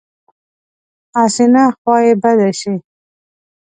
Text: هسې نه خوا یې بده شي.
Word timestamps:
هسې 1.17 1.45
نه 1.53 1.63
خوا 1.75 1.97
یې 2.05 2.13
بده 2.21 2.49
شي. 2.59 2.73